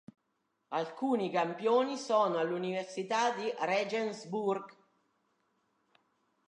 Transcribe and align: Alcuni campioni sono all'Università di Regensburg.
Alcuni 0.69 1.29
campioni 1.29 1.95
sono 1.95 2.39
all'Università 2.39 3.35
di 3.35 3.53
Regensburg. 3.59 4.65